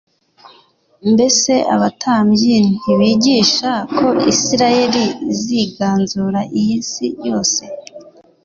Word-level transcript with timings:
Mbese 1.11 1.53
abatambyi 1.75 2.53
ntibigishaga 2.79 3.79
ko 3.97 4.07
Isiraeli 4.31 5.03
iziganzura 5.33 6.39
isi 6.73 7.07
yose? 7.27 7.61